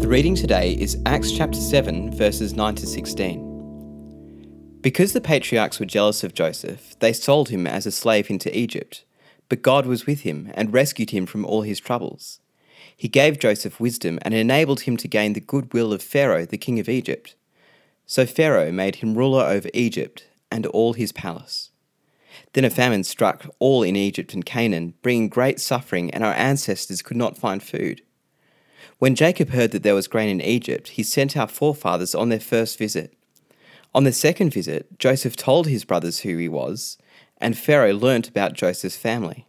The 0.00 0.08
reading 0.08 0.34
today 0.34 0.74
is 0.74 0.98
Acts 1.06 1.32
chapter 1.32 1.58
7, 1.58 2.12
verses 2.12 2.54
9 2.54 2.74
to 2.76 2.86
16. 2.86 4.78
Because 4.82 5.14
the 5.14 5.20
patriarchs 5.20 5.80
were 5.80 5.86
jealous 5.86 6.22
of 6.22 6.34
Joseph, 6.34 6.96
they 7.00 7.12
sold 7.12 7.48
him 7.48 7.66
as 7.66 7.86
a 7.86 7.90
slave 7.90 8.30
into 8.30 8.56
Egypt. 8.56 9.04
But 9.48 9.62
God 9.62 9.86
was 9.86 10.06
with 10.06 10.20
him 10.20 10.52
and 10.54 10.72
rescued 10.72 11.10
him 11.10 11.24
from 11.26 11.44
all 11.44 11.62
his 11.62 11.80
troubles. 11.80 12.40
He 12.96 13.08
gave 13.08 13.38
Joseph 13.38 13.80
wisdom 13.80 14.18
and 14.22 14.34
enabled 14.34 14.80
him 14.80 14.96
to 14.98 15.08
gain 15.08 15.32
the 15.32 15.40
goodwill 15.40 15.92
of 15.92 16.02
Pharaoh, 16.02 16.46
the 16.46 16.58
king 16.58 16.78
of 16.78 16.88
Egypt. 16.88 17.34
So 18.04 18.26
Pharaoh 18.26 18.70
made 18.70 18.96
him 18.96 19.16
ruler 19.16 19.44
over 19.44 19.70
Egypt 19.74 20.26
and 20.52 20.66
all 20.66 20.92
his 20.92 21.10
palace. 21.10 21.70
Then 22.52 22.64
a 22.64 22.70
famine 22.70 23.02
struck 23.02 23.46
all 23.58 23.82
in 23.82 23.96
Egypt 23.96 24.34
and 24.34 24.44
Canaan, 24.44 24.94
bringing 25.02 25.28
great 25.28 25.58
suffering, 25.58 26.10
and 26.10 26.22
our 26.22 26.34
ancestors 26.34 27.02
could 27.02 27.16
not 27.16 27.38
find 27.38 27.62
food. 27.62 28.02
When 28.98 29.14
Jacob 29.14 29.50
heard 29.50 29.72
that 29.72 29.82
there 29.82 29.94
was 29.94 30.08
grain 30.08 30.28
in 30.28 30.40
Egypt, 30.40 30.88
he 30.88 31.02
sent 31.02 31.36
our 31.36 31.48
forefathers 31.48 32.14
on 32.14 32.28
their 32.28 32.40
first 32.40 32.78
visit. 32.78 33.12
On 33.94 34.04
the 34.04 34.12
second 34.12 34.52
visit, 34.52 34.98
Joseph 34.98 35.36
told 35.36 35.66
his 35.66 35.84
brothers 35.84 36.20
who 36.20 36.36
he 36.36 36.48
was, 36.48 36.98
and 37.38 37.56
Pharaoh 37.56 37.94
learnt 37.94 38.28
about 38.28 38.54
Joseph's 38.54 38.96
family. 38.96 39.46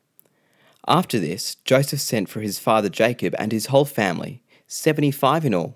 After 0.87 1.19
this, 1.19 1.55
Joseph 1.65 1.99
sent 1.99 2.29
for 2.29 2.41
his 2.41 2.59
father 2.59 2.89
Jacob 2.89 3.35
and 3.37 3.51
his 3.51 3.67
whole 3.67 3.85
family, 3.85 4.41
seventy 4.67 5.11
five 5.11 5.45
in 5.45 5.53
all. 5.53 5.75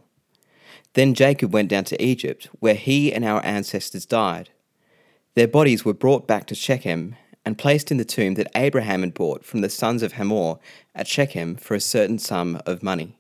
Then 0.94 1.14
Jacob 1.14 1.54
went 1.54 1.70
down 1.70 1.86
to 1.86 2.04
Egypt, 2.04 2.50
where 2.60 2.76
he 2.76 3.14
and 3.14 3.24
our 3.26 3.44
ancestors 3.46 4.06
died. 4.06 4.50
Their 5.36 5.48
bodies 5.48 5.86
were 5.86 5.94
brought 5.94 6.28
back 6.28 6.48
to 6.48 6.56
Shechem 6.56 7.16
and 7.46 7.58
placed 7.58 7.92
in 7.92 7.98
the 7.98 8.06
tomb 8.06 8.36
that 8.36 8.52
Abraham 8.56 9.02
had 9.02 9.14
bought 9.14 9.44
from 9.46 9.62
the 9.62 9.70
sons 9.70 10.04
of 10.04 10.14
Hamor 10.14 10.60
at 10.94 11.08
Shechem 11.08 11.56
for 11.56 11.76
a 11.76 11.80
certain 11.80 12.20
sum 12.20 12.62
of 12.66 12.84
money. 12.84 13.18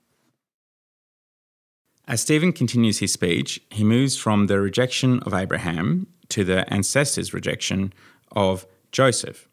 As 2.11 2.19
Stephen 2.19 2.51
continues 2.51 2.99
his 2.99 3.13
speech, 3.13 3.61
he 3.69 3.85
moves 3.85 4.17
from 4.17 4.47
the 4.47 4.59
rejection 4.59 5.21
of 5.21 5.33
Abraham 5.33 6.07
to 6.27 6.43
the 6.43 6.71
ancestors' 6.71 7.33
rejection 7.33 7.93
of 8.33 8.67
Joseph. 8.91 9.47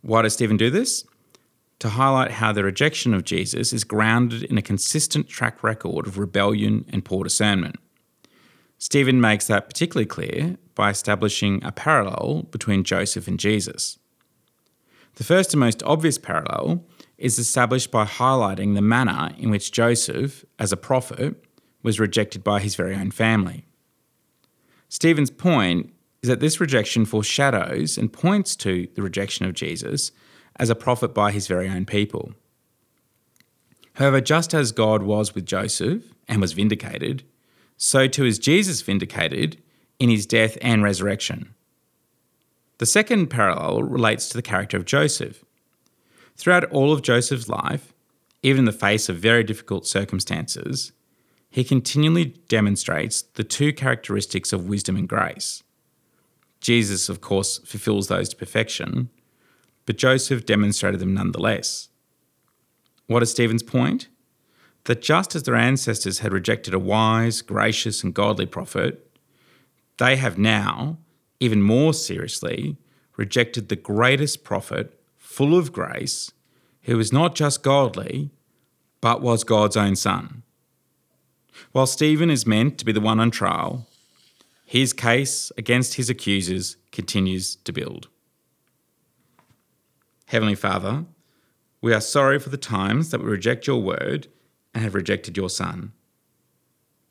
Why 0.00 0.22
does 0.22 0.34
Stephen 0.34 0.56
do 0.56 0.70
this? 0.70 1.04
To 1.80 1.88
highlight 1.88 2.30
how 2.30 2.52
the 2.52 2.62
rejection 2.62 3.12
of 3.12 3.24
Jesus 3.24 3.72
is 3.72 3.82
grounded 3.82 4.44
in 4.44 4.56
a 4.56 4.62
consistent 4.62 5.28
track 5.28 5.64
record 5.64 6.06
of 6.06 6.16
rebellion 6.16 6.84
and 6.90 7.04
poor 7.04 7.24
discernment. 7.24 7.74
Stephen 8.78 9.20
makes 9.20 9.48
that 9.48 9.66
particularly 9.66 10.06
clear 10.06 10.56
by 10.76 10.90
establishing 10.90 11.60
a 11.64 11.72
parallel 11.72 12.46
between 12.52 12.84
Joseph 12.84 13.26
and 13.26 13.40
Jesus. 13.40 13.98
The 15.16 15.24
first 15.24 15.52
and 15.54 15.60
most 15.60 15.82
obvious 15.82 16.18
parallel 16.18 16.84
is 17.18 17.36
established 17.36 17.90
by 17.90 18.04
highlighting 18.04 18.76
the 18.76 18.82
manner 18.82 19.34
in 19.38 19.50
which 19.50 19.72
Joseph, 19.72 20.44
as 20.60 20.70
a 20.70 20.76
prophet, 20.76 21.43
was 21.84 22.00
rejected 22.00 22.42
by 22.42 22.58
his 22.58 22.74
very 22.74 22.96
own 22.96 23.12
family. 23.12 23.64
Stephen's 24.88 25.30
point 25.30 25.92
is 26.22 26.28
that 26.28 26.40
this 26.40 26.58
rejection 26.58 27.04
foreshadows 27.04 27.96
and 27.96 28.12
points 28.12 28.56
to 28.56 28.88
the 28.94 29.02
rejection 29.02 29.46
of 29.46 29.54
Jesus 29.54 30.10
as 30.56 30.70
a 30.70 30.74
prophet 30.74 31.14
by 31.14 31.30
his 31.30 31.46
very 31.46 31.68
own 31.68 31.84
people. 31.84 32.32
However, 33.94 34.20
just 34.20 34.54
as 34.54 34.72
God 34.72 35.02
was 35.02 35.34
with 35.34 35.46
Joseph 35.46 36.02
and 36.26 36.40
was 36.40 36.54
vindicated, 36.54 37.22
so 37.76 38.08
too 38.08 38.24
is 38.24 38.38
Jesus 38.38 38.80
vindicated 38.82 39.62
in 39.98 40.08
his 40.08 40.26
death 40.26 40.56
and 40.62 40.82
resurrection. 40.82 41.54
The 42.78 42.86
second 42.86 43.28
parallel 43.28 43.82
relates 43.82 44.28
to 44.28 44.36
the 44.36 44.42
character 44.42 44.76
of 44.76 44.84
Joseph. 44.84 45.44
Throughout 46.36 46.64
all 46.70 46.92
of 46.92 47.02
Joseph's 47.02 47.48
life, 47.48 47.92
even 48.42 48.60
in 48.60 48.64
the 48.64 48.72
face 48.72 49.08
of 49.08 49.16
very 49.16 49.44
difficult 49.44 49.86
circumstances, 49.86 50.92
he 51.54 51.62
continually 51.62 52.24
demonstrates 52.48 53.22
the 53.22 53.44
two 53.44 53.72
characteristics 53.72 54.52
of 54.52 54.68
wisdom 54.68 54.96
and 54.96 55.08
grace. 55.08 55.62
Jesus, 56.60 57.08
of 57.08 57.20
course, 57.20 57.58
fulfills 57.58 58.08
those 58.08 58.30
to 58.30 58.34
perfection, 58.34 59.08
but 59.86 59.96
Joseph 59.96 60.44
demonstrated 60.44 60.98
them 60.98 61.14
nonetheless. 61.14 61.90
What 63.06 63.22
is 63.22 63.30
Stephen's 63.30 63.62
point? 63.62 64.08
That 64.86 65.00
just 65.00 65.36
as 65.36 65.44
their 65.44 65.54
ancestors 65.54 66.18
had 66.18 66.32
rejected 66.32 66.74
a 66.74 66.78
wise, 66.80 67.40
gracious, 67.40 68.02
and 68.02 68.12
godly 68.12 68.46
prophet, 68.46 69.16
they 69.98 70.16
have 70.16 70.36
now, 70.36 70.98
even 71.38 71.62
more 71.62 71.94
seriously, 71.94 72.78
rejected 73.16 73.68
the 73.68 73.76
greatest 73.76 74.42
prophet, 74.42 75.00
full 75.16 75.56
of 75.56 75.72
grace, 75.72 76.32
who 76.82 76.96
was 76.96 77.12
not 77.12 77.36
just 77.36 77.62
godly, 77.62 78.32
but 79.00 79.22
was 79.22 79.44
God's 79.44 79.76
own 79.76 79.94
son. 79.94 80.42
While 81.72 81.86
Stephen 81.86 82.30
is 82.30 82.46
meant 82.46 82.78
to 82.78 82.84
be 82.84 82.92
the 82.92 83.00
one 83.00 83.20
on 83.20 83.30
trial, 83.30 83.86
his 84.64 84.92
case 84.92 85.52
against 85.56 85.94
his 85.94 86.08
accusers 86.10 86.76
continues 86.92 87.56
to 87.56 87.72
build. 87.72 88.08
Heavenly 90.26 90.54
Father, 90.54 91.04
we 91.80 91.92
are 91.92 92.00
sorry 92.00 92.38
for 92.38 92.48
the 92.48 92.56
times 92.56 93.10
that 93.10 93.20
we 93.20 93.26
reject 93.26 93.66
your 93.66 93.80
word 93.82 94.28
and 94.72 94.82
have 94.82 94.94
rejected 94.94 95.36
your 95.36 95.50
Son. 95.50 95.92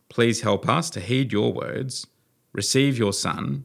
Please 0.10 0.42
help 0.42 0.68
us 0.68 0.90
to 0.92 1.00
heed 1.00 1.32
your 1.32 1.54
words, 1.54 2.08
receive 2.54 2.98
your 2.98 3.14
Son, 3.14 3.64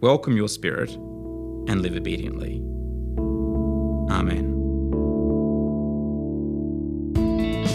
welcome 0.00 0.36
your 0.36 0.48
Spirit, 0.48 0.90
and 0.90 1.80
live 1.80 1.96
obediently. 1.96 2.62
Amen. 4.10 4.51